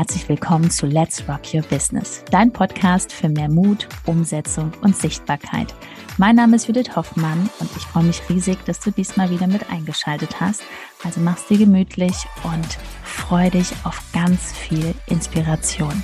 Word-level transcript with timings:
herzlich 0.00 0.30
willkommen 0.30 0.70
zu 0.70 0.86
Let's 0.86 1.28
Rock 1.28 1.52
Your 1.52 1.60
Business, 1.60 2.24
dein 2.30 2.54
Podcast 2.54 3.12
für 3.12 3.28
mehr 3.28 3.50
Mut, 3.50 3.86
Umsetzung 4.06 4.72
und 4.80 4.96
Sichtbarkeit. 4.96 5.74
Mein 6.16 6.36
Name 6.36 6.56
ist 6.56 6.66
Judith 6.66 6.96
Hoffmann 6.96 7.50
und 7.58 7.70
ich 7.76 7.82
freue 7.82 8.04
mich 8.04 8.22
riesig, 8.30 8.56
dass 8.64 8.80
du 8.80 8.92
diesmal 8.92 9.28
wieder 9.28 9.46
mit 9.46 9.68
eingeschaltet 9.68 10.40
hast. 10.40 10.62
Also 11.04 11.20
mach's 11.20 11.46
dir 11.48 11.58
gemütlich 11.58 12.14
und 12.44 12.78
freu 13.04 13.50
dich 13.50 13.74
auf 13.84 14.00
ganz 14.14 14.52
viel 14.52 14.94
Inspiration. 15.04 16.02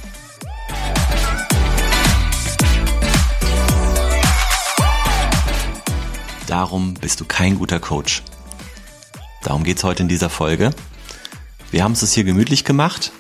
Darum 6.47 6.93
bist 6.93 7.19
du 7.23 7.25
kein 7.25 7.57
guter 7.57 7.81
Coach. 7.81 8.23
Darum 9.43 9.65
geht's 9.65 9.85
heute 9.85 10.03
in 10.03 10.09
dieser 10.11 10.29
Folge. 10.29 10.73
Wir 11.71 11.83
haben 11.83 11.93
es 11.93 12.13
hier 12.13 12.25
gemütlich 12.25 12.65
gemacht. 12.65 13.11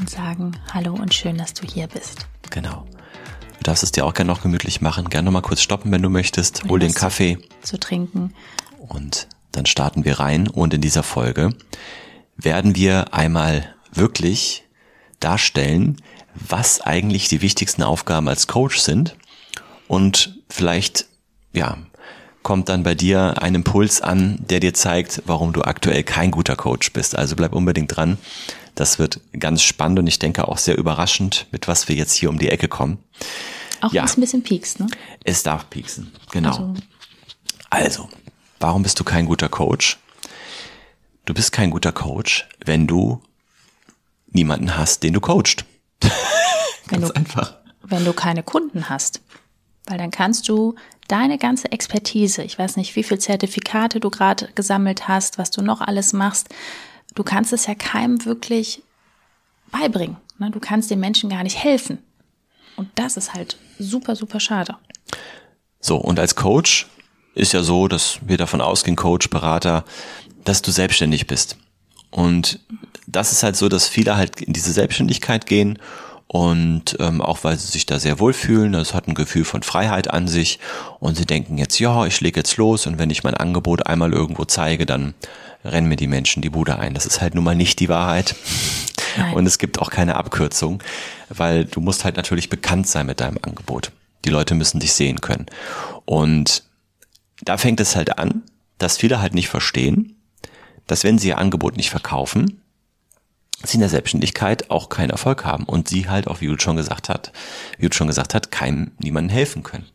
Und 0.00 0.08
sagen 0.08 0.56
Hallo 0.72 0.94
und 0.94 1.12
schön, 1.12 1.36
dass 1.36 1.52
du 1.52 1.66
hier 1.66 1.86
bist. 1.86 2.26
Genau. 2.48 2.86
Du 3.58 3.64
darfst 3.64 3.82
es 3.82 3.92
dir 3.92 4.06
auch 4.06 4.14
gerne 4.14 4.32
noch 4.32 4.40
gemütlich 4.40 4.80
machen. 4.80 5.10
Gerne 5.10 5.26
noch 5.26 5.32
mal 5.32 5.42
kurz 5.42 5.60
stoppen, 5.60 5.92
wenn 5.92 6.00
du 6.00 6.08
möchtest. 6.08 6.64
Hol 6.66 6.78
den 6.78 6.94
Kaffee. 6.94 7.36
Zu, 7.60 7.72
zu 7.72 7.80
trinken. 7.80 8.32
Und 8.78 9.28
dann 9.52 9.66
starten 9.66 10.06
wir 10.06 10.18
rein. 10.18 10.48
Und 10.48 10.72
in 10.72 10.80
dieser 10.80 11.02
Folge 11.02 11.54
werden 12.38 12.76
wir 12.76 13.12
einmal 13.12 13.74
wirklich 13.92 14.64
darstellen, 15.20 16.00
was 16.34 16.80
eigentlich 16.80 17.28
die 17.28 17.42
wichtigsten 17.42 17.82
Aufgaben 17.82 18.26
als 18.26 18.46
Coach 18.46 18.78
sind. 18.78 19.16
Und 19.86 20.38
vielleicht, 20.48 21.08
ja, 21.52 21.76
kommt 22.42 22.70
dann 22.70 22.84
bei 22.84 22.94
dir 22.94 23.42
ein 23.42 23.54
Impuls 23.54 24.00
an, 24.00 24.38
der 24.48 24.60
dir 24.60 24.72
zeigt, 24.72 25.22
warum 25.26 25.52
du 25.52 25.60
aktuell 25.60 26.04
kein 26.04 26.30
guter 26.30 26.56
Coach 26.56 26.90
bist. 26.94 27.18
Also 27.18 27.36
bleib 27.36 27.54
unbedingt 27.54 27.94
dran. 27.94 28.16
Das 28.74 28.98
wird 28.98 29.20
ganz 29.38 29.62
spannend 29.62 29.98
und 29.98 30.06
ich 30.06 30.18
denke 30.18 30.48
auch 30.48 30.58
sehr 30.58 30.78
überraschend, 30.78 31.46
mit 31.50 31.68
was 31.68 31.88
wir 31.88 31.96
jetzt 31.96 32.14
hier 32.14 32.30
um 32.30 32.38
die 32.38 32.48
Ecke 32.48 32.68
kommen. 32.68 32.98
Auch 33.80 33.92
ja. 33.92 34.04
ein 34.04 34.20
bisschen 34.20 34.42
piekst, 34.42 34.80
ne? 34.80 34.86
Es 35.24 35.42
darf 35.42 35.68
pieksen, 35.70 36.12
genau. 36.30 36.50
Also. 36.50 36.74
also, 37.70 38.08
warum 38.58 38.82
bist 38.82 39.00
du 39.00 39.04
kein 39.04 39.26
guter 39.26 39.48
Coach? 39.48 39.98
Du 41.24 41.34
bist 41.34 41.52
kein 41.52 41.70
guter 41.70 41.92
Coach, 41.92 42.48
wenn 42.64 42.86
du 42.86 43.22
niemanden 44.32 44.76
hast, 44.76 45.02
den 45.02 45.14
du 45.14 45.20
coacht. 45.20 45.64
Ganz 46.88 47.08
du, 47.08 47.14
einfach. 47.14 47.56
Wenn 47.82 48.04
du 48.04 48.12
keine 48.12 48.42
Kunden 48.42 48.88
hast. 48.88 49.20
Weil 49.86 49.98
dann 49.98 50.10
kannst 50.10 50.48
du 50.48 50.74
deine 51.08 51.38
ganze 51.38 51.72
Expertise, 51.72 52.42
ich 52.42 52.58
weiß 52.58 52.76
nicht, 52.76 52.94
wie 52.96 53.02
viele 53.02 53.18
Zertifikate 53.18 53.98
du 53.98 54.10
gerade 54.10 54.48
gesammelt 54.54 55.08
hast, 55.08 55.38
was 55.38 55.50
du 55.50 55.62
noch 55.62 55.80
alles 55.80 56.12
machst, 56.12 56.48
du 57.14 57.22
kannst 57.22 57.52
es 57.52 57.66
ja 57.66 57.74
keinem 57.74 58.24
wirklich 58.24 58.82
beibringen. 59.70 60.16
Ne? 60.38 60.50
Du 60.50 60.60
kannst 60.60 60.90
den 60.90 61.00
Menschen 61.00 61.30
gar 61.30 61.42
nicht 61.42 61.58
helfen. 61.62 61.98
Und 62.76 62.88
das 62.94 63.16
ist 63.16 63.34
halt 63.34 63.56
super, 63.78 64.16
super 64.16 64.40
schade. 64.40 64.76
So, 65.80 65.96
und 65.96 66.18
als 66.18 66.34
Coach 66.34 66.86
ist 67.34 67.52
ja 67.52 67.62
so, 67.62 67.88
dass 67.88 68.18
wir 68.26 68.36
davon 68.36 68.60
ausgehen, 68.60 68.96
Coach, 68.96 69.30
Berater, 69.30 69.84
dass 70.44 70.62
du 70.62 70.70
selbstständig 70.70 71.26
bist. 71.26 71.56
Und 72.10 72.60
das 73.06 73.32
ist 73.32 73.42
halt 73.42 73.56
so, 73.56 73.68
dass 73.68 73.88
viele 73.88 74.16
halt 74.16 74.40
in 74.40 74.52
diese 74.52 74.72
Selbstständigkeit 74.72 75.46
gehen 75.46 75.78
und 76.26 76.96
ähm, 77.00 77.20
auch 77.20 77.42
weil 77.42 77.58
sie 77.58 77.66
sich 77.66 77.86
da 77.86 77.98
sehr 77.98 78.20
wohlfühlen, 78.20 78.72
das 78.72 78.94
hat 78.94 79.08
ein 79.08 79.14
Gefühl 79.14 79.44
von 79.44 79.64
Freiheit 79.64 80.12
an 80.12 80.28
sich 80.28 80.60
und 81.00 81.16
sie 81.16 81.26
denken 81.26 81.58
jetzt, 81.58 81.80
ja, 81.80 82.06
ich 82.06 82.20
lege 82.20 82.38
jetzt 82.38 82.56
los 82.56 82.86
und 82.86 82.98
wenn 82.98 83.10
ich 83.10 83.24
mein 83.24 83.34
Angebot 83.34 83.86
einmal 83.86 84.12
irgendwo 84.12 84.44
zeige, 84.44 84.86
dann 84.86 85.14
rennen 85.64 85.88
mir 85.88 85.96
die 85.96 86.06
Menschen 86.06 86.42
die 86.42 86.50
Bude 86.50 86.78
ein. 86.78 86.94
Das 86.94 87.06
ist 87.06 87.20
halt 87.20 87.34
nun 87.34 87.44
mal 87.44 87.54
nicht 87.54 87.80
die 87.80 87.88
Wahrheit. 87.88 88.34
Nein. 89.16 89.34
Und 89.34 89.46
es 89.46 89.58
gibt 89.58 89.80
auch 89.80 89.90
keine 89.90 90.16
Abkürzung, 90.16 90.82
weil 91.28 91.64
du 91.64 91.80
musst 91.80 92.04
halt 92.04 92.16
natürlich 92.16 92.48
bekannt 92.48 92.86
sein 92.86 93.06
mit 93.06 93.20
deinem 93.20 93.38
Angebot. 93.42 93.92
Die 94.24 94.30
Leute 94.30 94.54
müssen 94.54 94.80
dich 94.80 94.92
sehen 94.92 95.20
können. 95.20 95.46
Und 96.04 96.64
da 97.42 97.58
fängt 97.58 97.80
es 97.80 97.96
halt 97.96 98.18
an, 98.18 98.42
dass 98.78 98.98
viele 98.98 99.20
halt 99.20 99.34
nicht 99.34 99.48
verstehen, 99.48 100.16
dass 100.86 101.04
wenn 101.04 101.18
sie 101.18 101.28
ihr 101.28 101.38
Angebot 101.38 101.76
nicht 101.76 101.90
verkaufen, 101.90 102.62
sie 103.62 103.74
in 103.74 103.80
der 103.80 103.88
Selbstständigkeit 103.88 104.70
auch 104.70 104.88
keinen 104.88 105.10
Erfolg 105.10 105.44
haben 105.44 105.64
und 105.64 105.88
sie 105.88 106.08
halt 106.08 106.26
auch, 106.26 106.40
wie 106.40 106.46
Judith 106.46 106.62
schon 106.62 106.76
gesagt 106.76 107.08
hat, 107.08 107.32
wie 107.76 107.84
Judith 107.84 107.96
schon 107.96 108.06
gesagt 108.06 108.34
hat, 108.34 108.50
keinem, 108.50 108.92
niemandem 108.98 109.34
helfen 109.34 109.62
können. 109.62 109.86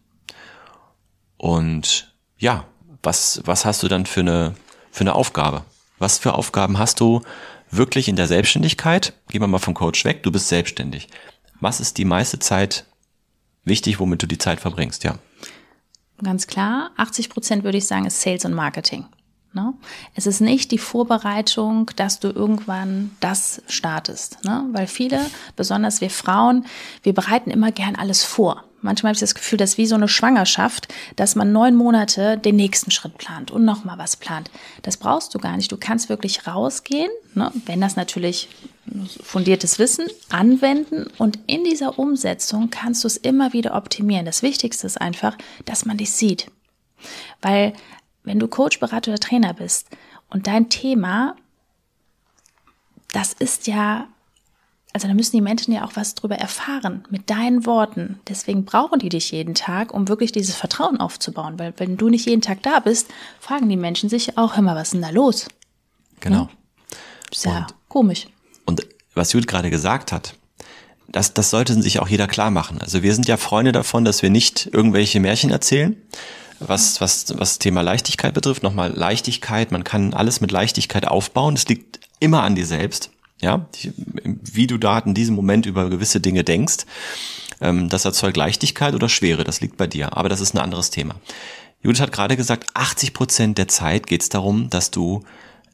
Und 1.37 2.13
ja, 2.37 2.65
was, 3.01 3.41
was 3.45 3.65
hast 3.65 3.83
du 3.83 3.87
dann 3.87 4.05
für 4.05 4.21
eine, 4.21 4.55
für 4.95 5.01
eine 5.01 5.13
Aufgabe? 5.13 5.63
Was 5.99 6.17
für 6.17 6.33
Aufgaben 6.33 6.79
hast 6.79 7.01
du 7.01 7.21
wirklich 7.69 8.07
in 8.07 8.15
der 8.15 8.27
Selbstständigkeit? 8.27 9.13
Gehen 9.29 9.41
wir 9.41 9.47
mal 9.47 9.59
vom 9.59 9.73
Coach 9.73 10.05
weg, 10.05 10.23
du 10.23 10.31
bist 10.31 10.47
selbstständig. 10.47 11.09
Was 11.59 11.81
ist 11.81 11.97
die 11.97 12.05
meiste 12.05 12.39
Zeit 12.39 12.85
wichtig, 13.65 13.99
womit 13.99 14.23
du 14.23 14.27
die 14.27 14.37
Zeit 14.37 14.59
verbringst, 14.61 15.03
ja? 15.03 15.17
Ganz 16.23 16.47
klar, 16.47 16.91
80 16.95 17.29
Prozent 17.29 17.63
würde 17.65 17.77
ich 17.77 17.87
sagen, 17.87 18.05
ist 18.05 18.21
Sales 18.21 18.45
und 18.45 18.53
Marketing. 18.53 19.05
Ne? 19.51 19.73
Es 20.13 20.27
ist 20.27 20.39
nicht 20.39 20.71
die 20.71 20.77
Vorbereitung, 20.77 21.91
dass 21.97 22.21
du 22.21 22.29
irgendwann 22.29 23.11
das 23.19 23.61
startest. 23.67 24.45
Ne? 24.45 24.65
Weil 24.71 24.87
viele, 24.87 25.19
besonders 25.57 25.99
wir 25.99 26.09
Frauen, 26.09 26.65
wir 27.03 27.13
bereiten 27.13 27.51
immer 27.51 27.73
gern 27.73 27.97
alles 27.97 28.23
vor. 28.23 28.63
Manchmal 28.85 29.09
habe 29.09 29.15
ich 29.15 29.21
das 29.21 29.33
Gefühl, 29.33 29.57
dass 29.57 29.79
wie 29.79 29.87
so 29.87 29.95
eine 29.95 30.07
Schwangerschaft, 30.07 30.93
dass 31.15 31.35
man 31.35 31.51
neun 31.51 31.75
Monate 31.75 32.37
den 32.37 32.55
nächsten 32.55 32.91
Schritt 32.91 33.17
plant 33.17 33.49
und 33.49 33.65
nochmal 33.65 33.97
was 33.97 34.15
plant. 34.15 34.51
Das 34.83 34.97
brauchst 34.97 35.33
du 35.33 35.39
gar 35.39 35.57
nicht. 35.57 35.71
Du 35.71 35.77
kannst 35.77 36.07
wirklich 36.07 36.45
rausgehen, 36.45 37.09
ne? 37.33 37.51
wenn 37.65 37.81
das 37.81 37.95
natürlich 37.95 38.47
fundiertes 39.23 39.79
Wissen 39.79 40.05
anwenden 40.29 41.07
und 41.17 41.39
in 41.47 41.63
dieser 41.63 41.97
Umsetzung 41.97 42.69
kannst 42.69 43.03
du 43.03 43.07
es 43.07 43.17
immer 43.17 43.53
wieder 43.53 43.75
optimieren. 43.75 44.27
Das 44.27 44.43
Wichtigste 44.43 44.85
ist 44.85 45.01
einfach, 45.01 45.35
dass 45.65 45.85
man 45.85 45.97
dich 45.97 46.11
sieht. 46.11 46.51
Weil 47.41 47.73
wenn 48.23 48.37
du 48.37 48.47
Coach, 48.47 48.79
Berater 48.79 49.11
oder 49.11 49.19
Trainer 49.19 49.55
bist 49.55 49.87
und 50.29 50.45
dein 50.45 50.69
Thema, 50.69 51.35
das 53.13 53.33
ist 53.33 53.65
ja, 53.65 54.07
also 54.95 55.09
da 55.09 55.13
müssen 55.13 55.35
die 55.35 55.41
Menschen 55.41 55.73
ja 55.73 55.83
auch 55.83 55.91
was 55.95 56.15
drüber 56.15 56.37
erfahren 56.37 57.03
mit 57.09 57.29
deinen 57.29 57.65
Worten. 57.65 58.21
Deswegen 58.29 58.63
brauchen 58.63 58.97
die 58.99 59.09
dich 59.09 59.29
jeden 59.29 59.53
Tag, 59.53 59.93
um 59.93 60.07
wirklich 60.07 60.31
dieses 60.31 60.55
Vertrauen 60.55 61.01
aufzubauen. 61.01 61.59
Weil 61.59 61.73
wenn 61.75 61.97
du 61.97 62.07
nicht 62.07 62.27
jeden 62.27 62.41
Tag 62.41 62.63
da 62.63 62.79
bist, 62.79 63.09
fragen 63.41 63.67
die 63.67 63.75
Menschen 63.75 64.07
sich 64.07 64.37
auch 64.37 64.57
immer, 64.57 64.73
was 64.73 64.83
ist 64.83 64.93
denn 64.93 65.01
da 65.01 65.09
los? 65.09 65.49
Genau. 66.21 66.43
Ja? 66.43 66.49
Ist 67.29 67.43
ja 67.43 67.57
und, 67.57 67.75
komisch. 67.89 68.27
Und 68.63 68.87
was 69.15 69.33
Judith 69.33 69.47
gerade 69.47 69.69
gesagt 69.69 70.13
hat, 70.13 70.35
das, 71.09 71.33
das 71.33 71.49
sollte 71.49 71.73
sich 71.81 71.99
auch 71.99 72.07
jeder 72.07 72.27
klar 72.27 72.49
machen. 72.49 72.79
Also 72.79 73.03
wir 73.03 73.13
sind 73.13 73.27
ja 73.27 73.35
Freunde 73.35 73.73
davon, 73.73 74.05
dass 74.05 74.21
wir 74.21 74.29
nicht 74.29 74.69
irgendwelche 74.71 75.19
Märchen 75.19 75.51
erzählen, 75.51 75.97
was, 76.61 77.01
was, 77.01 77.37
was 77.37 77.59
Thema 77.59 77.81
Leichtigkeit 77.81 78.33
betrifft, 78.33 78.63
nochmal 78.63 78.93
Leichtigkeit, 78.95 79.73
man 79.73 79.83
kann 79.83 80.13
alles 80.13 80.39
mit 80.39 80.53
Leichtigkeit 80.53 81.05
aufbauen. 81.05 81.55
Es 81.55 81.67
liegt 81.67 81.99
immer 82.21 82.43
an 82.43 82.55
dir 82.55 82.65
selbst. 82.65 83.11
Ja, 83.45 83.67
wie 84.23 84.65
du 84.65 84.79
da 84.79 84.97
in 84.97 85.13
diesem 85.13 85.35
Moment 85.35 85.67
über 85.67 85.87
gewisse 85.91 86.19
Dinge 86.19 86.43
denkst, 86.43 86.87
ähm, 87.61 87.89
das 87.89 88.03
erzeugt 88.03 88.37
Leichtigkeit 88.37 88.95
oder 88.95 89.07
Schwere, 89.07 89.43
das 89.43 89.61
liegt 89.61 89.77
bei 89.77 89.85
dir. 89.85 90.17
Aber 90.17 90.29
das 90.29 90.41
ist 90.41 90.55
ein 90.55 90.57
anderes 90.57 90.89
Thema. 90.89 91.13
Judith 91.83 92.01
hat 92.01 92.11
gerade 92.11 92.37
gesagt, 92.37 92.65
80 92.73 93.13
Prozent 93.13 93.59
der 93.59 93.67
Zeit 93.67 94.07
geht 94.07 94.23
es 94.23 94.29
darum, 94.29 94.71
dass 94.71 94.89
du, 94.89 95.23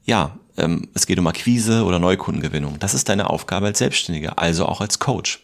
ja, 0.04 0.38
ähm, 0.58 0.90
es 0.94 1.08
geht 1.08 1.18
um 1.18 1.28
Akquise 1.28 1.86
oder 1.86 1.98
Neukundengewinnung. 1.98 2.78
Das 2.78 2.94
ist 2.94 3.08
deine 3.08 3.30
Aufgabe 3.30 3.68
als 3.68 3.78
Selbstständiger, 3.78 4.38
also 4.38 4.66
auch 4.66 4.81
als 4.81 5.00
Coach. 5.00 5.40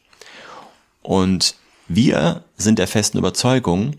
Und 1.02 1.56
wir 1.88 2.44
sind 2.58 2.78
der 2.78 2.90
festen 2.90 3.20
Überzeugung, 3.20 3.96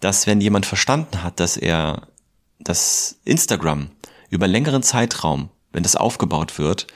dass 0.00 0.26
wenn 0.26 0.42
jemand 0.42 0.66
verstanden 0.66 1.22
hat, 1.22 1.40
dass 1.40 1.56
er 1.56 2.08
das 2.58 3.16
Instagram 3.24 3.88
über 4.28 4.44
einen 4.44 4.52
längeren 4.52 4.82
Zeitraum, 4.82 5.48
wenn 5.72 5.84
das 5.84 5.96
aufgebaut 5.96 6.58
wird, 6.58 6.86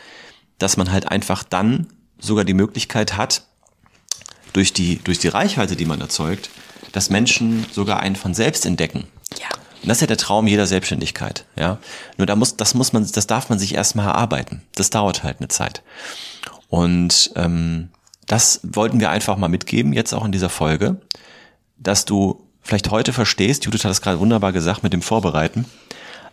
dass 0.59 0.77
man 0.77 0.93
halt 0.93 1.09
einfach 1.09 1.43
dann 1.43 1.89
sogar 2.19 2.45
die 2.45 2.55
Möglichkeit 2.55 3.17
hat, 3.17 3.43
durch 4.53 4.73
die, 4.73 4.99
durch 5.05 5.19
die 5.19 5.29
Reichweite, 5.29 5.77
die 5.77 5.85
man 5.85 6.01
erzeugt, 6.01 6.49
dass 6.93 7.11
Menschen 7.11 7.67
sogar 7.71 8.01
einen 8.01 8.17
von 8.17 8.33
selbst 8.33 8.65
entdecken. 8.65 9.07
Ja. 9.39 9.49
Und 9.83 9.89
das 9.89 9.99
ist 9.99 10.01
ja 10.01 10.07
der 10.07 10.17
Traum 10.17 10.47
jeder 10.47 10.67
Selbstständigkeit, 10.67 11.45
ja. 11.57 11.79
Nur 12.17 12.27
da 12.27 12.35
muss, 12.37 12.57
das 12.57 12.75
muss 12.75 12.93
man, 12.93 13.07
das 13.11 13.27
darf 13.27 13.51
man 13.51 13.59
sich 13.59 13.75
erstmal 13.75 14.07
erarbeiten. 14.07 14.63
Das 14.75 14.89
dauert 14.91 15.23
halt 15.23 15.41
eine 15.41 15.49
Zeit. 15.49 15.83
Und 16.69 17.33
ähm, 17.37 17.91
das 18.27 18.61
wollten 18.63 18.99
wir 18.99 19.11
einfach 19.11 19.37
mal 19.37 19.49
mitgeben, 19.49 19.93
jetzt 19.93 20.15
auch 20.15 20.25
in 20.25 20.33
dieser 20.33 20.49
Folge, 20.49 21.01
dass 21.77 22.07
du 22.07 22.43
vielleicht 22.63 22.91
heute 22.91 23.13
verstehst, 23.13 23.65
Judith 23.65 23.85
hat 23.85 23.93
es 23.93 24.03
gerade 24.03 24.19
wunderbar 24.19 24.53
gesagt 24.53 24.83
mit 24.83 24.93
dem 24.93 25.03
Vorbereiten. 25.03 25.67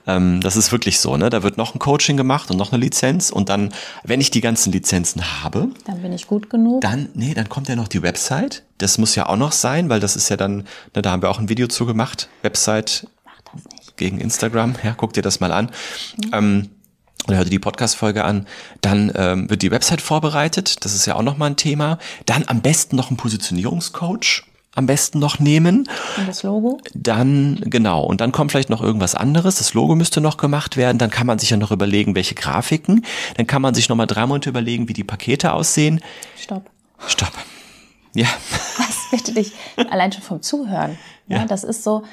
Ähm, 0.06 0.42
das 0.42 0.56
ist 0.56 0.72
wirklich 0.72 1.00
so, 1.00 1.18
ne? 1.18 1.30
Da 1.30 1.44
wird 1.44 1.58
noch 1.58 1.76
ein 1.76 1.80
Coaching 1.80 2.18
gemacht 2.18 2.52
und 2.52 2.58
noch 2.58 2.72
eine 2.72 2.82
Lizenz 2.82 3.30
und 3.30 3.50
dann, 3.50 3.74
wenn 4.04 4.22
ich 4.22 4.32
die 4.32 4.42
ganzen 4.42 4.72
Lizenzen 4.72 5.44
habe, 5.44 5.70
dann 5.86 6.02
bin 6.02 6.12
ich 6.14 6.28
gut 6.28 6.50
genug. 6.50 6.82
Dann, 6.82 7.10
nee, 7.14 7.34
dann 7.34 7.50
kommt 7.50 7.70
ja 7.70 7.76
noch 7.76 7.88
die 7.88 8.02
Website. 8.02 8.64
Das 8.78 8.98
muss 8.98 9.16
ja 9.16 9.28
auch 9.28 9.38
noch 9.38 9.52
sein, 9.52 9.90
weil 9.90 10.00
das 10.00 10.16
ist 10.16 10.30
ja 10.30 10.38
dann, 10.38 10.66
ne, 10.96 11.02
da 11.02 11.12
haben 11.12 11.22
wir 11.22 11.30
auch 11.30 11.40
ein 11.40 11.50
Video 11.50 11.68
zu 11.68 11.86
gemacht. 11.86 12.30
Website 12.42 13.08
gegen 13.96 14.20
Instagram. 14.20 14.76
Ja, 14.84 14.94
guck 14.98 15.14
dir 15.14 15.22
das 15.22 15.40
mal 15.40 15.52
an. 15.52 15.72
Mhm. 16.18 16.32
Ähm, 16.34 16.70
oder 17.28 17.38
hör 17.38 17.44
dir 17.46 17.52
die 17.52 17.60
Podcast-Folge 17.60 18.26
an, 18.26 18.48
dann 18.82 19.10
ähm, 19.16 19.50
wird 19.50 19.62
die 19.62 19.72
Website 19.72 20.02
vorbereitet, 20.02 20.84
das 20.84 20.94
ist 20.94 21.06
ja 21.06 21.16
auch 21.16 21.22
nochmal 21.22 21.52
ein 21.52 21.56
Thema. 21.56 21.98
Dann 22.26 22.44
am 22.48 22.62
besten 22.62 22.98
noch 22.98 23.12
ein 23.12 23.18
Positionierungscoach 23.18 24.44
am 24.76 24.86
besten 24.88 25.20
noch 25.20 25.40
nehmen. 25.40 25.88
Und 26.18 26.28
das 26.28 26.44
Logo? 26.44 26.80
Dann, 26.94 27.60
genau. 27.66 28.04
Und 28.04 28.22
dann 28.22 28.32
kommt 28.32 28.52
vielleicht 28.52 28.70
noch 28.70 28.82
irgendwas 28.82 29.16
anderes. 29.16 29.56
Das 29.56 29.74
Logo 29.74 29.96
müsste 29.96 30.22
noch 30.22 30.38
gemacht 30.38 30.78
werden. 30.78 30.98
Dann 30.98 31.10
kann 31.10 31.28
man 31.28 31.40
sich 31.40 31.50
ja 31.52 31.58
noch 31.58 31.72
überlegen, 31.72 32.16
welche 32.16 32.36
Grafiken. 32.36 33.06
Dann 33.38 33.48
kann 33.48 33.62
man 33.62 33.74
sich 33.74 33.90
nochmal 33.90 34.08
drei 34.08 34.26
Monate 34.26 34.50
überlegen, 34.50 34.90
wie 34.90 34.94
die 34.94 35.04
Pakete 35.04 35.54
aussehen. 35.54 36.02
Stopp. 36.36 36.70
Stopp. 37.06 37.34
Ja. 38.16 38.28
Was 38.78 39.10
bitte 39.12 39.34
dich 39.34 39.54
allein 39.90 40.12
schon 40.12 40.24
vom 40.24 40.42
Zuhören. 40.42 40.98
Ja. 41.28 41.40
ja. 41.40 41.46
das 41.46 41.64
ist 41.64 41.84
so 41.84 42.04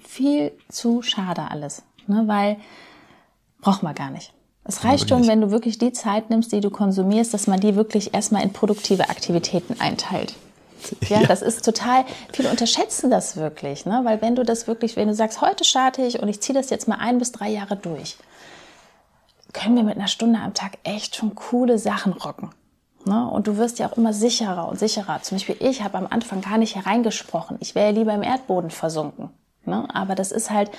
viel 0.00 0.52
zu 0.68 1.02
schade 1.02 1.50
alles. 1.50 1.82
Ne, 2.06 2.24
weil 2.26 2.56
braucht 3.60 3.82
man 3.82 3.94
gar 3.94 4.10
nicht. 4.10 4.32
Es 4.64 4.84
reicht 4.84 5.08
schon, 5.08 5.26
wenn 5.26 5.40
du 5.40 5.50
wirklich 5.50 5.78
die 5.78 5.92
Zeit 5.92 6.30
nimmst, 6.30 6.52
die 6.52 6.60
du 6.60 6.70
konsumierst, 6.70 7.34
dass 7.34 7.48
man 7.48 7.58
die 7.58 7.74
wirklich 7.74 8.14
erstmal 8.14 8.42
in 8.42 8.52
produktive 8.52 9.08
Aktivitäten 9.08 9.80
einteilt. 9.80 10.34
Ja, 11.08 11.20
ja, 11.20 11.26
das 11.26 11.42
ist 11.42 11.64
total, 11.64 12.04
viele 12.32 12.50
unterschätzen 12.50 13.10
das 13.10 13.36
wirklich, 13.36 13.84
ne? 13.86 14.00
weil 14.04 14.22
wenn 14.22 14.34
du 14.34 14.44
das 14.44 14.66
wirklich, 14.66 14.96
wenn 14.96 15.08
du 15.08 15.14
sagst, 15.14 15.40
heute 15.40 15.64
starte 15.64 16.02
ich 16.02 16.20
und 16.20 16.28
ich 16.28 16.40
ziehe 16.40 16.58
das 16.58 16.70
jetzt 16.70 16.88
mal 16.88 16.98
ein 16.98 17.18
bis 17.18 17.32
drei 17.32 17.48
Jahre 17.48 17.76
durch, 17.76 18.16
können 19.52 19.76
wir 19.76 19.82
mit 19.82 19.96
einer 19.96 20.08
Stunde 20.08 20.38
am 20.38 20.54
Tag 20.54 20.78
echt 20.84 21.16
schon 21.16 21.34
coole 21.34 21.78
Sachen 21.78 22.12
rocken. 22.12 22.50
Ne? 23.04 23.28
Und 23.28 23.46
du 23.46 23.56
wirst 23.56 23.78
ja 23.78 23.88
auch 23.88 23.96
immer 23.96 24.12
sicherer 24.12 24.68
und 24.68 24.78
sicherer. 24.78 25.20
Zum 25.22 25.36
Beispiel 25.36 25.56
ich 25.60 25.82
habe 25.82 25.98
am 25.98 26.06
Anfang 26.08 26.40
gar 26.40 26.58
nicht 26.58 26.76
hereingesprochen. 26.76 27.58
Ich 27.60 27.74
wäre 27.74 27.90
ja 27.90 27.92
lieber 27.92 28.14
im 28.14 28.22
Erdboden 28.22 28.70
versunken. 28.70 29.30
Ne? 29.64 29.86
Aber 29.92 30.14
das 30.14 30.32
ist 30.32 30.50
halt, 30.50 30.70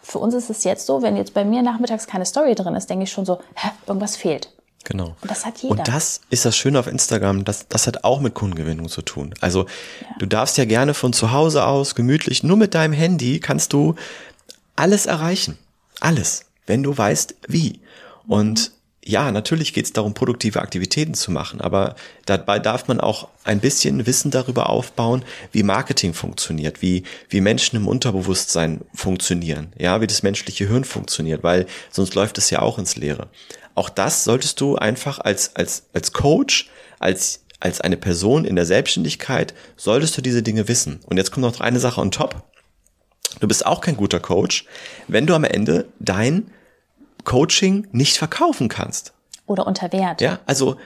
für 0.00 0.18
uns 0.18 0.34
ist 0.34 0.50
es 0.50 0.64
jetzt 0.64 0.86
so, 0.86 1.02
wenn 1.02 1.16
jetzt 1.16 1.34
bei 1.34 1.44
mir 1.44 1.62
nachmittags 1.62 2.06
keine 2.06 2.24
Story 2.24 2.54
drin 2.54 2.74
ist, 2.74 2.88
denke 2.88 3.04
ich 3.04 3.12
schon 3.12 3.24
so, 3.24 3.38
hä, 3.54 3.70
irgendwas 3.86 4.16
fehlt. 4.16 4.52
Genau. 4.84 5.16
Und 5.20 5.30
das 5.30 5.44
hat 5.44 5.58
jeder. 5.58 5.70
Und 5.70 5.88
das 5.88 6.20
ist 6.30 6.44
das 6.44 6.56
Schöne 6.56 6.78
auf 6.78 6.86
Instagram, 6.86 7.44
das, 7.44 7.68
das 7.68 7.86
hat 7.86 8.04
auch 8.04 8.20
mit 8.20 8.34
Kundengewinnung 8.34 8.88
zu 8.88 9.02
tun. 9.02 9.34
Also 9.40 9.66
ja. 10.00 10.06
du 10.18 10.26
darfst 10.26 10.58
ja 10.58 10.64
gerne 10.64 10.94
von 10.94 11.12
zu 11.12 11.32
Hause 11.32 11.64
aus 11.64 11.94
gemütlich, 11.94 12.42
nur 12.42 12.56
mit 12.56 12.74
deinem 12.74 12.92
Handy 12.92 13.40
kannst 13.40 13.72
du 13.72 13.94
alles 14.76 15.06
erreichen. 15.06 15.58
Alles. 16.00 16.46
Wenn 16.66 16.82
du 16.82 16.96
weißt, 16.96 17.36
wie. 17.48 17.80
Und 18.26 18.72
ja, 19.04 19.32
natürlich 19.32 19.72
geht 19.72 19.86
es 19.86 19.92
darum, 19.92 20.14
produktive 20.14 20.60
Aktivitäten 20.60 21.14
zu 21.14 21.32
machen, 21.32 21.60
aber 21.60 21.96
dabei 22.24 22.60
darf 22.60 22.86
man 22.86 23.00
auch 23.00 23.28
ein 23.42 23.58
bisschen 23.58 24.06
Wissen 24.06 24.30
darüber 24.30 24.70
aufbauen, 24.70 25.24
wie 25.50 25.64
Marketing 25.64 26.14
funktioniert, 26.14 26.82
wie, 26.82 27.02
wie 27.28 27.40
Menschen 27.40 27.76
im 27.76 27.88
Unterbewusstsein 27.88 28.82
funktionieren, 28.94 29.72
ja, 29.76 30.00
wie 30.00 30.06
das 30.06 30.22
menschliche 30.22 30.68
Hirn 30.68 30.84
funktioniert, 30.84 31.42
weil 31.42 31.66
sonst 31.90 32.14
läuft 32.14 32.38
es 32.38 32.50
ja 32.50 32.60
auch 32.60 32.78
ins 32.78 32.96
Leere. 32.96 33.28
Auch 33.74 33.88
das 33.88 34.22
solltest 34.22 34.60
du 34.60 34.76
einfach 34.76 35.18
als, 35.18 35.56
als, 35.56 35.86
als 35.92 36.12
Coach, 36.12 36.70
als, 37.00 37.44
als 37.58 37.80
eine 37.80 37.96
Person 37.96 38.44
in 38.44 38.54
der 38.54 38.66
Selbstständigkeit, 38.66 39.52
solltest 39.76 40.16
du 40.16 40.22
diese 40.22 40.44
Dinge 40.44 40.68
wissen. 40.68 41.00
Und 41.06 41.16
jetzt 41.16 41.32
kommt 41.32 41.44
noch 41.44 41.58
eine 41.58 41.80
Sache 41.80 42.00
on 42.00 42.12
top. 42.12 42.44
Du 43.40 43.48
bist 43.48 43.66
auch 43.66 43.80
kein 43.80 43.96
guter 43.96 44.20
Coach, 44.20 44.66
wenn 45.08 45.26
du 45.26 45.34
am 45.34 45.44
Ende 45.44 45.86
dein 45.98 46.52
Coaching 47.24 47.88
nicht 47.92 48.18
verkaufen 48.18 48.68
kannst. 48.68 49.12
Oder 49.46 49.66
unter 49.66 49.92
Wert. 49.92 50.20
Ja, 50.20 50.40
also 50.46 50.76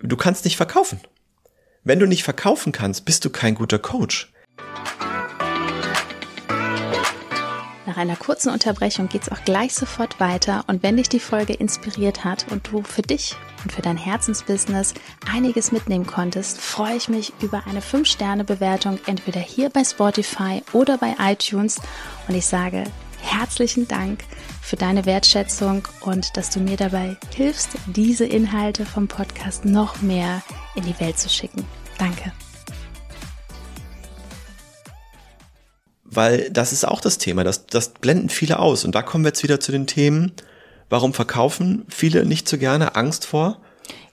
du 0.00 0.16
kannst 0.16 0.44
nicht 0.44 0.56
verkaufen. 0.56 1.00
Wenn 1.84 1.98
du 1.98 2.06
nicht 2.06 2.24
verkaufen 2.24 2.72
kannst, 2.72 3.04
bist 3.04 3.24
du 3.24 3.30
kein 3.30 3.54
guter 3.54 3.78
Coach. 3.78 4.32
Nach 7.86 7.96
einer 7.96 8.16
kurzen 8.16 8.50
Unterbrechung 8.52 9.08
geht 9.08 9.22
es 9.22 9.32
auch 9.32 9.42
gleich 9.44 9.74
sofort 9.74 10.20
weiter 10.20 10.62
und 10.66 10.82
wenn 10.82 10.98
dich 10.98 11.08
die 11.08 11.20
Folge 11.20 11.54
inspiriert 11.54 12.22
hat 12.22 12.44
und 12.50 12.70
du 12.70 12.82
für 12.82 13.00
dich 13.00 13.34
und 13.64 13.72
für 13.72 13.80
dein 13.80 13.96
Herzensbusiness 13.96 14.92
einiges 15.32 15.72
mitnehmen 15.72 16.06
konntest, 16.06 16.60
freue 16.60 16.96
ich 16.96 17.08
mich 17.08 17.32
über 17.40 17.62
eine 17.66 17.80
5-Sterne-Bewertung 17.80 18.98
entweder 19.06 19.40
hier 19.40 19.70
bei 19.70 19.84
Spotify 19.84 20.62
oder 20.74 20.98
bei 20.98 21.16
iTunes 21.18 21.80
und 22.28 22.34
ich 22.34 22.44
sage 22.44 22.84
herzlichen 23.32 23.88
Dank 23.88 24.24
für 24.62 24.76
deine 24.76 25.06
Wertschätzung 25.06 25.86
und 26.00 26.36
dass 26.36 26.50
du 26.50 26.60
mir 26.60 26.76
dabei 26.76 27.16
hilfst, 27.34 27.70
diese 27.86 28.24
Inhalte 28.24 28.84
vom 28.86 29.08
Podcast 29.08 29.64
noch 29.64 30.02
mehr 30.02 30.42
in 30.74 30.84
die 30.84 30.98
Welt 31.00 31.18
zu 31.18 31.28
schicken. 31.28 31.64
Danke. 31.98 32.32
weil 36.10 36.50
das 36.50 36.72
ist 36.72 36.84
auch 36.86 37.00
das 37.00 37.18
Thema, 37.18 37.44
das, 37.44 37.66
das 37.66 37.90
blenden 37.90 38.28
viele 38.28 38.58
aus. 38.58 38.84
Und 38.84 38.94
da 38.94 39.02
kommen 39.02 39.24
wir 39.24 39.28
jetzt 39.28 39.42
wieder 39.42 39.60
zu 39.60 39.72
den 39.72 39.86
Themen, 39.86 40.32
warum 40.88 41.14
verkaufen 41.14 41.84
viele 41.88 42.24
nicht 42.26 42.48
so 42.48 42.58
gerne 42.58 42.96
Angst 42.96 43.24
vor? 43.26 43.58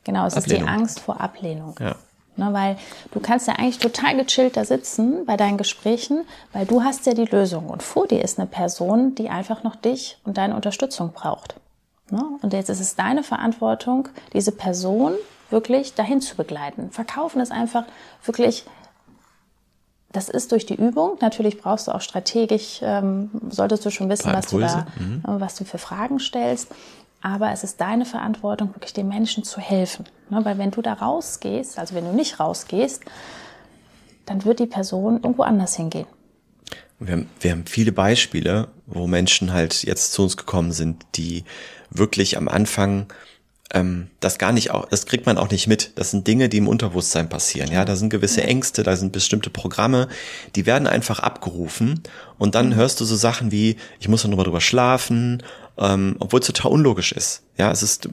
Genau, 0.04 0.28
es 0.28 0.36
Ablehnung. 0.36 0.68
ist 0.68 0.68
die 0.68 0.80
Angst 0.80 1.00
vor 1.00 1.20
Ablehnung. 1.20 1.76
Ja. 1.80 1.96
Ne, 2.38 2.52
weil 2.52 2.76
du 3.12 3.22
kannst 3.22 3.48
ja 3.48 3.54
eigentlich 3.54 3.80
total 3.80 4.18
gechillt 4.18 4.58
da 4.58 4.66
sitzen 4.66 5.26
bei 5.26 5.38
deinen 5.38 5.58
Gesprächen, 5.58 6.26
weil 6.52 6.66
du 6.66 6.84
hast 6.84 7.06
ja 7.06 7.14
die 7.14 7.24
Lösung 7.24 7.70
und 7.70 7.82
vor 7.82 8.08
dir 8.08 8.22
ist 8.22 8.38
eine 8.38 8.48
Person, 8.48 9.16
die 9.16 9.30
einfach 9.30 9.64
noch 9.64 9.78
dich 9.78 10.18
und 10.26 10.38
deine 10.38 10.54
Unterstützung 10.54 11.14
braucht. 11.14 11.56
Ne? 12.12 12.22
Und 12.42 12.52
jetzt 12.52 12.70
ist 12.70 12.82
es 12.82 12.96
deine 12.96 13.24
Verantwortung, 13.24 14.10
diese 14.34 14.52
Person 14.52 15.14
wirklich 15.50 15.94
dahin 15.94 16.20
zu 16.20 16.36
begleiten. 16.36 16.92
Verkaufen 16.92 17.40
ist 17.40 17.54
einfach 17.54 17.86
wirklich 18.26 18.66
das 20.12 20.30
ist 20.30 20.54
durch 20.54 20.66
die 20.66 20.76
Übung. 20.76 21.18
Natürlich 21.20 21.60
brauchst 21.60 21.88
du 21.88 21.92
auch 21.92 22.00
strategisch, 22.00 22.80
ähm, 22.82 23.30
solltest 23.50 23.86
du 23.86 23.92
schon 23.92 24.10
wissen, 24.10 24.32
was 24.32 24.48
du, 24.48 24.60
da, 24.60 24.88
mhm. 24.98 25.22
Was 25.26 25.56
du 25.56 25.66
für 25.66 25.78
Fragen 25.78 26.20
stellst. 26.20 26.70
Aber 27.26 27.52
es 27.52 27.64
ist 27.64 27.82
deine 27.82 28.06
Verantwortung, 28.06 28.76
wirklich 28.76 28.94
den 28.94 29.08
Menschen 29.08 29.44
zu 29.44 29.60
helfen. 29.60 30.06
Ne? 30.30 30.46
Weil 30.46 30.60
wenn 30.60 30.70
du 30.70 30.84
da 30.84 30.94
rausgehst, 30.94 31.80
also 31.80 31.96
wenn 31.96 32.06
du 32.06 32.14
nicht 32.14 32.40
rausgehst, 32.40 33.04
dann 34.28 34.46
wird 34.46 34.60
die 34.60 34.68
Person 34.68 35.16
irgendwo 35.16 35.42
anders 35.42 35.76
hingehen. 35.76 36.06
Wir 37.00 37.14
haben, 37.14 37.30
wir 37.40 37.50
haben 37.50 37.66
viele 37.66 37.92
Beispiele, 37.92 38.68
wo 38.86 39.08
Menschen 39.08 39.54
halt 39.54 39.82
jetzt 39.82 40.14
zu 40.14 40.22
uns 40.22 40.38
gekommen 40.38 40.72
sind, 40.72 41.04
die 41.16 41.46
wirklich 41.90 42.38
am 42.38 42.48
Anfang 42.48 43.08
ähm, 43.74 44.08
das 44.20 44.38
gar 44.38 44.52
nicht 44.52 44.72
auch, 44.72 44.88
das 44.90 45.06
kriegt 45.06 45.26
man 45.26 45.38
auch 45.38 45.50
nicht 45.50 45.68
mit. 45.68 45.92
Das 45.96 46.12
sind 46.12 46.28
Dinge, 46.28 46.50
die 46.50 46.58
im 46.58 46.68
Unterbewusstsein 46.68 47.30
passieren. 47.30 47.72
Ja, 47.72 47.84
da 47.84 47.96
sind 47.96 48.10
gewisse 48.10 48.44
Ängste, 48.44 48.84
da 48.84 48.96
sind 48.96 49.12
bestimmte 49.12 49.50
Programme, 49.50 50.08
die 50.56 50.66
werden 50.66 50.88
einfach 50.88 51.20
abgerufen 51.20 52.02
und 52.38 52.56
dann 52.56 52.76
hörst 52.76 53.02
du 53.02 53.06
so 53.06 53.16
Sachen 53.16 53.52
wie, 53.52 53.78
ich 54.00 54.08
muss 54.08 54.24
noch 54.26 54.44
drüber 54.44 54.62
schlafen, 54.62 55.42
ähm, 55.78 56.16
obwohl 56.20 56.42
es 56.42 56.48
total 56.48 56.72
unlogisch 56.72 57.12
ist. 57.12 57.42
Ja, 57.58 57.72
es 57.72 57.82
ist, 57.82 58.10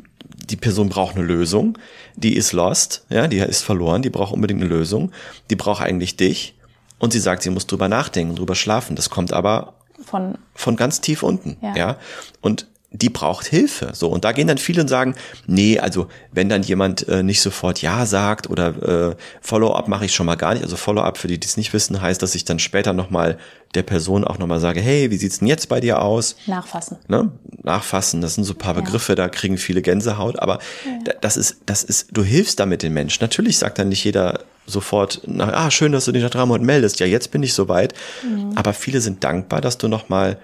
die 0.50 0.56
Person 0.56 0.88
braucht 0.88 1.16
eine 1.16 1.24
Lösung, 1.24 1.76
die 2.16 2.34
ist 2.34 2.52
lost, 2.52 3.04
ja, 3.10 3.28
die 3.28 3.38
ist 3.38 3.62
verloren, 3.62 4.02
die 4.02 4.10
braucht 4.10 4.32
unbedingt 4.32 4.60
eine 4.60 4.70
Lösung, 4.70 5.12
die 5.50 5.56
braucht 5.56 5.82
eigentlich 5.82 6.16
dich 6.16 6.54
und 6.98 7.12
sie 7.12 7.20
sagt, 7.20 7.42
sie 7.42 7.50
muss 7.50 7.66
drüber 7.66 7.88
nachdenken, 7.88 8.36
drüber 8.36 8.54
schlafen. 8.54 8.96
Das 8.96 9.10
kommt 9.10 9.32
aber 9.32 9.74
von, 10.04 10.38
von 10.54 10.76
ganz 10.76 11.00
tief 11.00 11.22
unten, 11.22 11.58
ja. 11.60 11.76
ja. 11.76 11.96
Und 12.40 12.68
die 12.92 13.08
braucht 13.08 13.46
Hilfe. 13.46 13.90
So, 13.94 14.08
und 14.08 14.24
da 14.24 14.32
gehen 14.32 14.46
dann 14.46 14.58
viele 14.58 14.82
und 14.82 14.88
sagen, 14.88 15.14
nee, 15.46 15.78
also 15.78 16.08
wenn 16.30 16.48
dann 16.48 16.62
jemand 16.62 17.08
äh, 17.08 17.22
nicht 17.22 17.40
sofort 17.40 17.80
Ja 17.82 18.06
sagt 18.06 18.50
oder 18.50 19.10
äh, 19.10 19.16
Follow-up 19.40 19.88
mache 19.88 20.04
ich 20.04 20.14
schon 20.14 20.26
mal 20.26 20.36
gar 20.36 20.54
nicht. 20.54 20.62
Also 20.62 20.76
Follow-up, 20.76 21.18
für 21.18 21.28
die, 21.28 21.40
die 21.40 21.46
es 21.46 21.56
nicht 21.56 21.72
wissen, 21.72 22.00
heißt, 22.00 22.22
dass 22.22 22.34
ich 22.34 22.44
dann 22.44 22.58
später 22.58 22.92
nochmal 22.92 23.38
der 23.74 23.82
Person 23.82 24.24
auch 24.24 24.38
nochmal 24.38 24.60
sage, 24.60 24.80
hey, 24.80 25.10
wie 25.10 25.16
sieht's 25.16 25.38
denn 25.38 25.48
jetzt 25.48 25.68
bei 25.68 25.80
dir 25.80 26.02
aus? 26.02 26.36
Nachfassen. 26.46 26.98
Ne? 27.08 27.30
Nachfassen, 27.62 28.20
das 28.20 28.34
sind 28.34 28.44
so 28.44 28.52
ein 28.52 28.58
paar 28.58 28.74
Begriffe, 28.74 29.12
ja. 29.12 29.16
da 29.16 29.28
kriegen 29.28 29.56
viele 29.56 29.80
Gänsehaut, 29.80 30.38
aber 30.38 30.58
ja. 30.84 31.14
das 31.20 31.38
ist, 31.38 31.56
das 31.64 31.82
ist, 31.82 32.08
du 32.12 32.22
hilfst 32.22 32.60
damit 32.60 32.82
den 32.82 32.92
Menschen. 32.92 33.22
Natürlich 33.22 33.56
sagt 33.56 33.78
dann 33.78 33.88
nicht 33.88 34.04
jeder 34.04 34.40
sofort, 34.66 35.22
nach, 35.26 35.48
ah, 35.52 35.70
schön, 35.70 35.92
dass 35.92 36.04
du 36.04 36.12
dich 36.12 36.22
nach 36.22 36.30
drei 36.30 36.44
Monaten 36.44 36.66
meldest. 36.66 37.00
Ja, 37.00 37.06
jetzt 37.06 37.30
bin 37.30 37.42
ich 37.42 37.54
soweit. 37.54 37.94
Mhm. 38.22 38.52
Aber 38.54 38.74
viele 38.74 39.00
sind 39.00 39.24
dankbar, 39.24 39.60
dass 39.60 39.78
du 39.78 39.88
nochmal 39.88 40.38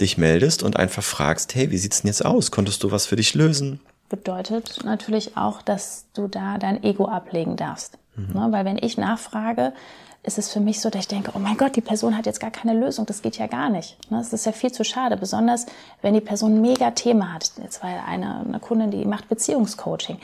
dich 0.00 0.18
meldest 0.18 0.62
und 0.62 0.76
einfach 0.76 1.02
fragst, 1.02 1.54
hey, 1.54 1.70
wie 1.70 1.78
sieht's 1.78 2.02
denn 2.02 2.08
jetzt 2.08 2.24
aus? 2.24 2.50
Konntest 2.50 2.82
du 2.82 2.90
was 2.90 3.06
für 3.06 3.16
dich 3.16 3.34
lösen? 3.34 3.80
Bedeutet 4.08 4.80
natürlich 4.84 5.36
auch, 5.36 5.62
dass 5.62 6.06
du 6.14 6.28
da 6.28 6.58
dein 6.58 6.82
Ego 6.82 7.06
ablegen 7.06 7.56
darfst. 7.56 7.98
Mhm. 8.16 8.34
Ne? 8.34 8.46
Weil 8.50 8.64
wenn 8.64 8.78
ich 8.78 8.98
nachfrage, 8.98 9.72
ist 10.22 10.38
es 10.38 10.50
für 10.50 10.60
mich 10.60 10.80
so, 10.80 10.90
dass 10.90 11.02
ich 11.02 11.08
denke, 11.08 11.32
oh 11.34 11.38
mein 11.38 11.56
Gott, 11.56 11.76
die 11.76 11.82
Person 11.82 12.16
hat 12.16 12.26
jetzt 12.26 12.40
gar 12.40 12.50
keine 12.50 12.78
Lösung, 12.78 13.06
das 13.06 13.22
geht 13.22 13.36
ja 13.36 13.46
gar 13.46 13.68
nicht. 13.68 13.98
Ne? 14.10 14.18
Das 14.18 14.32
ist 14.32 14.46
ja 14.46 14.52
viel 14.52 14.72
zu 14.72 14.82
schade, 14.82 15.16
besonders 15.16 15.66
wenn 16.00 16.14
die 16.14 16.20
Person 16.20 16.56
ein 16.56 16.60
mega 16.62 16.90
Thema 16.92 17.32
hat. 17.32 17.52
Jetzt 17.62 17.82
war 17.82 17.90
eine, 18.06 18.40
eine 18.40 18.58
Kundin, 18.58 18.90
die 18.90 19.04
macht 19.04 19.28
Beziehungscoaching. 19.28 20.18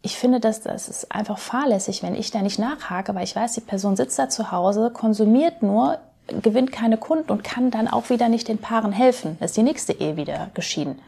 Ich 0.00 0.16
finde, 0.16 0.40
dass 0.40 0.62
das 0.62 0.88
ist 0.88 1.12
einfach 1.12 1.38
fahrlässig, 1.38 2.02
wenn 2.02 2.14
ich 2.14 2.30
da 2.30 2.40
nicht 2.40 2.58
nachhake, 2.58 3.14
weil 3.14 3.24
ich 3.24 3.36
weiß, 3.36 3.52
die 3.54 3.60
Person 3.60 3.96
sitzt 3.96 4.18
da 4.18 4.28
zu 4.28 4.50
Hause, 4.50 4.90
konsumiert 4.90 5.62
nur 5.62 5.98
gewinnt 6.42 6.72
keine 6.72 6.96
Kunden 6.96 7.30
und 7.32 7.44
kann 7.44 7.70
dann 7.70 7.88
auch 7.88 8.10
wieder 8.10 8.28
nicht 8.28 8.48
den 8.48 8.58
Paaren 8.58 8.92
helfen. 8.92 9.36
Ist 9.40 9.56
die 9.56 9.62
nächste 9.62 9.92
Ehe 9.92 10.16
wieder 10.16 10.50
geschieden. 10.54 11.00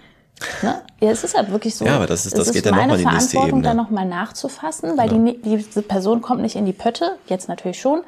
Ne? 0.62 0.80
Ja, 1.00 1.10
es 1.10 1.22
ist 1.22 1.36
halt 1.36 1.50
wirklich 1.50 1.74
so. 1.74 1.84
Ja, 1.84 1.96
aber 1.96 2.06
das 2.06 2.24
ist, 2.24 2.36
das 2.36 2.52
geht 2.52 2.64
dann 2.64 2.74
nochmal 2.74 2.98
in 2.98 3.06
die 3.06 3.12
nächste 3.12 3.36
Ebene. 3.36 3.50
Verantwortung, 3.50 3.62
da 3.62 3.74
nochmal 3.74 4.06
nachzufassen, 4.06 4.96
weil 4.96 5.12
ja. 5.12 5.18
die, 5.18 5.42
diese 5.42 5.82
Person 5.82 6.22
kommt 6.22 6.40
nicht 6.40 6.56
in 6.56 6.64
die 6.64 6.72
Pötte, 6.72 7.18
jetzt 7.26 7.48
natürlich 7.48 7.80
schon. 7.80 8.02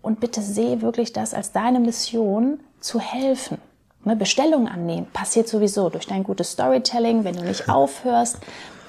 Und 0.00 0.20
bitte 0.20 0.40
sehe 0.40 0.80
wirklich 0.80 1.12
das 1.12 1.34
als 1.34 1.52
deine 1.52 1.80
Mission, 1.80 2.60
zu 2.80 3.00
helfen. 3.00 3.58
Ne, 4.04 4.16
Bestellungen 4.16 4.68
annehmen 4.68 5.06
passiert 5.12 5.48
sowieso 5.48 5.90
durch 5.90 6.06
dein 6.06 6.22
gutes 6.22 6.52
Storytelling, 6.52 7.24
wenn 7.24 7.36
du 7.36 7.42
nicht 7.42 7.68
aufhörst. 7.68 8.38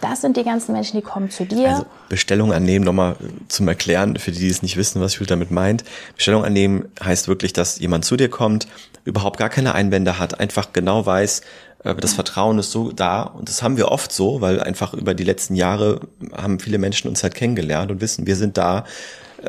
Das 0.02 0.22
sind 0.22 0.38
die 0.38 0.44
ganzen 0.44 0.72
Menschen, 0.72 0.98
die 0.98 1.04
kommen 1.04 1.30
zu 1.30 1.46
dir. 1.46 1.70
Also 1.70 1.86
Bestellung 2.08 2.54
annehmen, 2.54 2.86
nochmal 2.86 3.16
zum 3.48 3.68
Erklären, 3.68 4.18
für 4.18 4.32
die, 4.32 4.40
die 4.40 4.50
es 4.50 4.62
nicht 4.62 4.78
wissen, 4.78 5.02
was 5.02 5.16
Jules 5.16 5.28
damit 5.28 5.52
meint. 5.52 5.84
Bestellung 6.16 6.46
annehmen 6.46 6.86
heißt 7.04 7.28
wirklich, 7.28 7.54
dass 7.54 7.80
jemand 7.80 8.06
zu 8.06 8.16
dir 8.16 8.30
kommt, 8.30 8.68
überhaupt 9.04 9.38
gar 9.38 9.50
keine 9.50 9.76
Einwände 9.76 10.20
hat, 10.20 10.40
einfach 10.40 10.72
genau 10.74 11.06
weiß, 11.06 11.42
äh, 11.84 11.96
das 11.96 12.14
Vertrauen 12.14 12.60
ist 12.60 12.72
so 12.72 12.92
da 12.92 13.24
und 13.24 13.50
das 13.50 13.62
haben 13.62 13.78
wir 13.78 13.90
oft 13.90 14.12
so, 14.12 14.42
weil 14.42 14.62
einfach 14.62 14.94
über 14.94 15.14
die 15.14 15.24
letzten 15.24 15.56
Jahre 15.56 16.02
haben 16.34 16.60
viele 16.60 16.78
Menschen 16.78 17.08
uns 17.10 17.24
halt 17.24 17.36
kennengelernt 17.36 17.92
und 17.92 18.02
wissen, 18.02 18.28
wir 18.28 18.36
sind 18.36 18.58
da, 18.58 18.80
äh, 18.80 18.84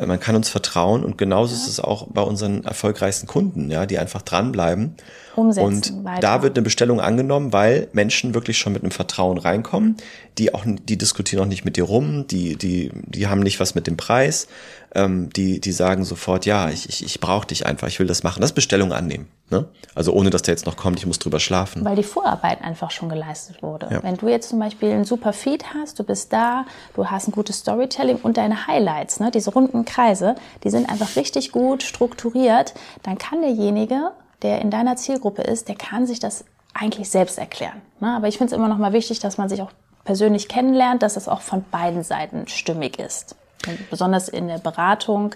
man 0.07 0.21
kann 0.21 0.37
uns 0.37 0.49
vertrauen 0.49 1.05
und 1.05 1.19
genauso 1.19 1.55
ja. 1.55 1.61
ist 1.61 1.69
es 1.69 1.81
auch 1.81 2.07
bei 2.09 2.23
unseren 2.23 2.65
erfolgreichsten 2.65 3.27
Kunden, 3.27 3.71
ja, 3.71 3.87
die 3.87 3.99
einfach 3.99 4.23
dranbleiben. 4.23 4.95
Umsetzen, 5.37 5.65
und 5.65 6.05
weiter. 6.05 6.21
da 6.21 6.43
wird 6.43 6.57
eine 6.57 6.63
Bestellung 6.63 7.01
angenommen, 7.01 7.53
weil 7.53 7.89
Menschen 7.93 8.35
wirklich 8.35 8.59
schon 8.59 8.73
mit 8.73 8.83
einem 8.83 8.91
Vertrauen 8.91 9.39
reinkommen, 9.39 9.97
die 10.39 10.55
auch, 10.55 10.65
die 10.67 10.99
diskutieren 10.99 11.43
auch 11.43 11.49
nicht 11.49 11.65
mit 11.65 11.77
dir 11.77 11.85
rum, 11.85 12.27
die, 12.27 12.57
die, 12.57 12.91
die 13.07 13.27
haben 13.27 13.41
nicht 13.41 13.61
was 13.61 13.75
mit 13.75 13.87
dem 13.87 13.97
Preis, 13.97 14.49
ähm, 14.95 15.31
die, 15.31 15.61
die 15.61 15.73
sagen 15.73 16.05
sofort, 16.05 16.47
ja, 16.47 16.69
ich, 16.71 16.89
ich, 16.89 17.05
ich 17.05 17.21
brauche 17.21 17.47
dich 17.47 17.67
einfach, 17.67 17.89
ich 17.89 17.99
will 17.99 18.07
das 18.07 18.23
machen. 18.23 18.41
Das 18.41 18.53
Bestellung 18.53 18.93
annehmen. 18.93 19.29
Ne? 19.51 19.67
Also 19.97 20.13
ohne, 20.13 20.31
dass 20.31 20.43
der 20.43 20.55
jetzt 20.55 20.65
noch 20.67 20.77
kommt, 20.77 20.99
ich 20.99 21.07
muss 21.07 21.19
drüber 21.19 21.41
schlafen. 21.41 21.85
Weil 21.85 21.97
die 21.97 22.05
Vorarbeit 22.05 22.63
einfach 22.63 22.93
schon 22.93 23.09
geleistet 23.09 23.63
wurde. 23.63 23.89
Ja. 23.91 24.03
Wenn 24.03 24.17
du 24.17 24.29
jetzt 24.29 24.49
zum 24.49 24.61
Beispiel 24.61 24.93
einen 24.93 25.05
super 25.05 25.33
Feed 25.33 25.75
hast, 25.75 25.99
du 25.99 26.05
bist 26.05 26.33
da, 26.33 26.65
du 26.95 27.07
hast 27.07 27.29
ein 27.29 27.33
gutes 27.33 27.59
Storytelling 27.59 28.17
und 28.23 28.37
deine 28.37 28.69
Highlights, 28.69 29.19
ne, 29.19 29.33
diese 29.33 29.53
runden 29.53 29.85
Kreise, 29.85 30.37
die 30.63 30.71
sind 30.71 30.89
einfach 30.89 31.17
richtig 31.17 31.51
gut 31.51 31.83
strukturiert, 31.83 32.75
dann 33.03 33.19
kann 33.19 33.41
derjenige, 33.41 34.13
der 34.43 34.61
in 34.61 34.71
deiner 34.71 34.97
Zielgruppe 34.97 35.43
ist, 35.43 35.69
der 35.69 35.75
kann 35.75 36.07
sich 36.07 36.21
das 36.21 36.45
eigentlich 36.73 37.11
selbst 37.11 37.37
erklären. 37.37 37.83
Ne? 37.99 38.15
Aber 38.15 38.29
ich 38.29 38.39
finde 38.39 38.53
es 38.53 38.57
immer 38.57 38.69
noch 38.69 38.79
mal 38.79 38.93
wichtig, 38.93 39.19
dass 39.19 39.37
man 39.37 39.49
sich 39.49 39.61
auch 39.63 39.73
persönlich 40.05 40.49
kennenlernt, 40.49 41.03
dass 41.03 41.17
es 41.17 41.29
auch 41.29 41.41
von 41.41 41.65
beiden 41.71 42.05
Seiten 42.05 42.47
stimmig 42.47 42.99
ist. 42.99 43.35
Und 43.67 43.91
besonders 43.91 44.29
in 44.29 44.47
der 44.47 44.59
Beratung, 44.59 45.35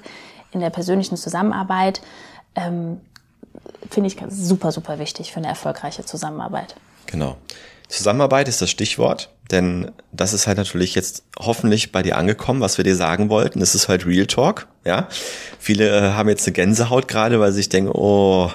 in 0.52 0.60
der 0.60 0.70
persönlichen 0.70 1.16
Zusammenarbeit 1.16 2.00
ähm, 2.54 3.00
finde 3.90 4.08
ich 4.08 4.16
super, 4.28 4.72
super 4.72 4.98
wichtig 4.98 5.32
für 5.32 5.38
eine 5.38 5.48
erfolgreiche 5.48 6.04
Zusammenarbeit. 6.04 6.74
Genau. 7.06 7.36
Zusammenarbeit 7.88 8.48
ist 8.48 8.62
das 8.62 8.70
Stichwort, 8.70 9.28
denn 9.50 9.92
das 10.10 10.32
ist 10.32 10.46
halt 10.46 10.56
natürlich 10.56 10.94
jetzt 10.94 11.22
hoffentlich 11.38 11.92
bei 11.92 12.02
dir 12.02 12.16
angekommen, 12.16 12.60
was 12.60 12.78
wir 12.78 12.84
dir 12.84 12.96
sagen 12.96 13.28
wollten. 13.28 13.60
Es 13.60 13.74
ist 13.74 13.88
halt 13.88 14.06
Real 14.06 14.26
Talk, 14.26 14.66
ja. 14.84 15.06
Viele 15.58 15.90
äh, 15.90 16.12
haben 16.12 16.28
jetzt 16.28 16.46
eine 16.46 16.54
Gänsehaut 16.54 17.08
gerade, 17.08 17.40
weil 17.40 17.52
sie 17.52 17.58
sich 17.58 17.68
denken, 17.68 17.90
oh, 17.92 18.50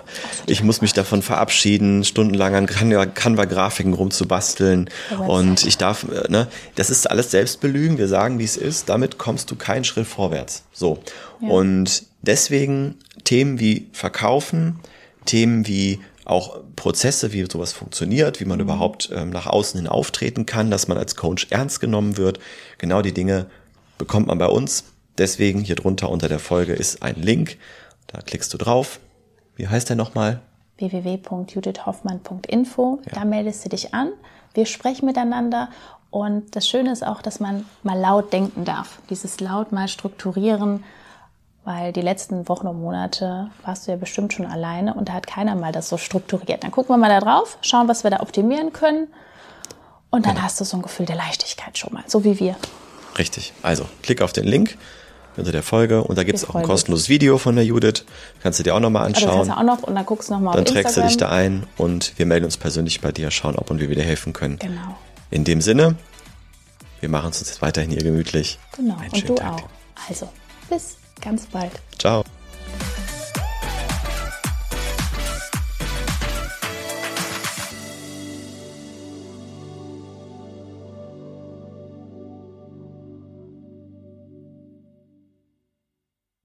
ich 0.48 0.63
muss 0.63 0.82
mich 0.82 0.94
davon 0.94 1.22
verabschieden, 1.22 2.04
stundenlang 2.04 2.56
an 2.56 2.66
Canva-Grafiken 2.66 3.94
rumzubasteln 3.94 4.89
und 5.28 5.66
ich 5.66 5.78
darf, 5.78 6.04
äh, 6.04 6.30
ne, 6.30 6.48
das 6.75 6.89
ist 6.89 7.10
alles 7.10 7.32
Selbstbelügen. 7.32 7.98
Wir 7.98 8.08
sagen, 8.08 8.39
wie 8.39 8.46
es 8.46 8.58
ist. 8.58 8.89
Damit 8.89 9.20
kommst 9.20 9.51
du 9.51 9.56
keinen 9.56 9.84
Schritt 9.84 10.08
vorwärts. 10.08 10.63
So. 10.74 11.00
Ja. 11.39 11.50
Und 11.50 12.04
deswegen 12.24 12.96
Themen 13.24 13.60
wie 13.60 13.88
Verkaufen, 13.94 14.80
Themen 15.29 15.67
wie 15.67 16.00
auch 16.25 16.59
Prozesse, 16.75 17.31
wie 17.33 17.45
sowas 17.50 17.71
funktioniert, 17.71 18.39
wie 18.39 18.45
man 18.45 18.57
mhm. 18.57 18.63
überhaupt 18.63 19.12
ähm, 19.13 19.29
nach 19.29 19.45
außen 19.45 19.79
hin 19.79 19.88
auftreten 19.88 20.48
kann, 20.48 20.71
dass 20.71 20.88
man 20.88 20.98
als 20.98 21.15
Coach 21.15 21.45
ernst 21.51 21.79
genommen 21.79 22.17
wird. 22.17 22.39
Genau 22.79 23.03
die 23.03 23.13
Dinge 23.13 23.45
bekommt 23.98 24.27
man 24.27 24.38
bei 24.39 24.48
uns. 24.48 24.86
Deswegen 25.17 25.62
hier 25.62 25.75
drunter 25.75 26.09
unter 26.09 26.27
der 26.29 26.39
Folge 26.39 26.74
ist 26.74 27.03
ein 27.03 27.15
Link. 27.15 27.57
Da 28.07 28.21
klickst 28.21 28.53
du 28.53 28.57
drauf. 28.57 29.00
Wie 29.55 29.67
heißt 29.67 29.89
der 29.89 29.95
nochmal? 29.95 30.41
www.judithhoffmann.info. 30.77 33.01
Ja. 33.05 33.12
Da 33.13 33.24
meldest 33.25 33.65
du 33.65 33.69
dich 33.69 33.93
an. 33.93 34.12
Wir 34.53 34.65
sprechen 34.65 35.05
miteinander. 35.05 35.69
Und 36.09 36.55
das 36.55 36.67
Schöne 36.67 36.91
ist 36.91 37.05
auch, 37.05 37.21
dass 37.21 37.39
man 37.39 37.65
mal 37.83 38.00
laut 38.00 38.33
denken 38.33 38.65
darf. 38.65 38.98
Dieses 39.09 39.39
laut 39.39 39.71
mal 39.71 39.88
strukturieren 39.88 40.83
weil 41.70 41.94
die 41.94 42.02
letzten 42.02 42.50
Wochen 42.50 42.66
und 42.66 42.82
Monate 42.82 43.52
warst 43.64 43.86
du 43.86 43.92
ja 43.92 43.98
bestimmt 43.98 44.34
schon 44.34 44.48
alleine 44.48 44.96
und 44.96 45.08
da 45.08 45.14
hat 45.14 45.28
keiner 45.28 45.54
mal 45.54 45.72
das 45.72 45.88
so 45.88 45.98
strukturiert. 45.98 46.64
Dann 46.64 46.72
gucken 46.72 46.96
wir 46.96 46.98
mal 46.98 47.10
da 47.10 47.20
drauf, 47.20 47.60
schauen, 47.62 47.88
was 47.88 48.04
wir 48.04 48.10
da 48.10 48.22
optimieren 48.22 48.74
können 48.74 49.08
und 50.10 50.26
dann 50.26 50.34
genau. 50.34 50.46
hast 50.46 50.60
du 50.60 50.66
so 50.66 50.78
ein 50.78 50.82
Gefühl 50.82 51.06
der 51.06 51.16
Leichtigkeit 51.16 51.78
schon 51.78 51.94
mal, 51.94 52.04
so 52.08 52.24
wie 52.24 52.40
wir. 52.40 52.56
Richtig. 53.20 53.54
Also 53.62 53.86
klick 54.02 54.24
auf 54.24 54.34
den 54.34 54.46
Link 54.46 54.80
unter 55.38 55.52
der 55.52 55.62
Folge 55.62 56.04
und 56.04 56.18
da 56.18 56.24
gibt 56.24 56.40
es 56.40 56.50
auch 56.50 56.56
ein 56.56 56.64
kostenloses 56.64 57.08
Video 57.08 57.38
von 57.38 57.56
der 57.56 57.66
Judith. 57.66 58.04
Kannst 58.42 58.58
du 58.58 58.64
dir 58.64 58.74
auch 58.74 58.80
nochmal 58.80 59.06
anschauen. 59.06 59.38
Also 59.38 59.52
auch 59.52 59.62
noch 59.62 59.84
und 59.84 59.94
dann 59.94 60.08
guckst 60.08 60.30
du 60.30 60.34
nochmal 60.34 60.56
Dann 60.56 60.66
trägst 60.66 60.98
du 60.98 61.02
dich 61.02 61.18
da 61.18 61.30
ein 61.30 61.68
und 61.78 62.18
wir 62.18 62.26
melden 62.26 62.46
uns 62.46 62.58
persönlich 62.58 63.00
bei 63.00 63.12
dir, 63.12 63.30
schauen, 63.30 63.56
ob 63.56 63.70
und 63.70 63.80
wie 63.80 63.90
wir 63.90 63.96
dir 63.96 64.06
helfen 64.06 64.34
können. 64.34 64.58
Genau. 64.58 64.98
In 65.30 65.44
dem 65.44 65.62
Sinne, 65.62 65.98
wir 67.00 67.10
machen 67.10 67.30
es 67.30 67.38
uns 67.38 67.50
jetzt 67.50 67.62
weiterhin 67.62 67.92
hier 67.92 68.02
gemütlich. 68.02 68.58
Genau. 68.76 68.98
und 69.14 69.30
du 69.30 69.36
auch. 69.36 69.62
Also, 70.08 70.30
bis 70.68 70.98
ganz 71.22 71.46
bald. 71.48 71.72
Ciao. 71.98 72.24